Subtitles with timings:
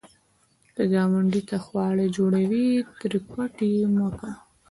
[0.75, 2.67] که ګاونډي ته خواړه جوړوې،
[2.99, 4.31] ترې پټ یې مه کوه